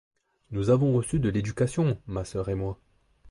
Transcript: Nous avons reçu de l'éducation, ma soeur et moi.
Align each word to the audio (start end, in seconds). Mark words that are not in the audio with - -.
Nous 0.49 0.71
avons 0.71 0.93
reçu 0.93 1.19
de 1.19 1.29
l'éducation, 1.29 2.01
ma 2.07 2.25
soeur 2.25 2.49
et 2.49 2.55
moi. 2.55 2.79